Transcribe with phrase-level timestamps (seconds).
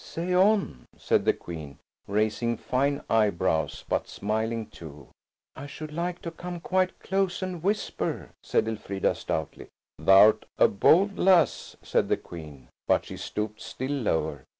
[0.03, 5.09] "Say on," said the Queen, raising fine eyebrows, but smiling too.
[5.55, 9.67] "I should like to come quite close and whisper," said Elfrida stoutly.
[9.99, 14.43] "Thou'rt a bold lass," said the Queen, but she stooped still lower.